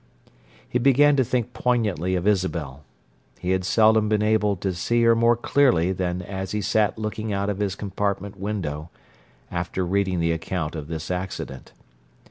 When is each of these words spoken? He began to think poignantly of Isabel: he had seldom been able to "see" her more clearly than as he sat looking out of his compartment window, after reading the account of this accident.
He 0.67 0.79
began 0.79 1.15
to 1.17 1.23
think 1.23 1.53
poignantly 1.53 2.15
of 2.15 2.25
Isabel: 2.25 2.83
he 3.37 3.51
had 3.51 3.63
seldom 3.63 4.09
been 4.09 4.23
able 4.23 4.55
to 4.55 4.73
"see" 4.73 5.03
her 5.03 5.15
more 5.15 5.35
clearly 5.35 5.91
than 5.91 6.23
as 6.23 6.53
he 6.53 6.61
sat 6.61 6.97
looking 6.97 7.31
out 7.31 7.51
of 7.51 7.59
his 7.59 7.75
compartment 7.75 8.35
window, 8.35 8.89
after 9.51 9.85
reading 9.85 10.19
the 10.19 10.31
account 10.31 10.73
of 10.75 10.87
this 10.87 11.11
accident. 11.11 11.73